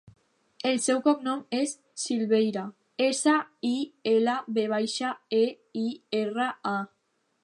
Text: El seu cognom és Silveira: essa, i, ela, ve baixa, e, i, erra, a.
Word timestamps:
El 0.69 0.77
seu 0.85 0.99
cognom 1.07 1.41
és 1.57 1.73
Silveira: 2.03 2.63
essa, 3.07 3.35
i, 3.73 3.73
ela, 4.13 4.35
ve 4.57 4.63
baixa, 4.73 5.13
e, 5.41 5.43
i, 5.83 5.85
erra, 6.23 6.49
a. 6.73 6.77